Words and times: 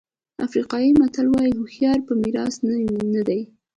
افریقایي 0.45 0.91
متل 0.99 1.27
وایي 1.29 1.53
هوښیاري 1.57 2.01
په 2.07 2.13
میراث 2.21 2.55
نه 3.15 3.21
ده. 3.27 3.39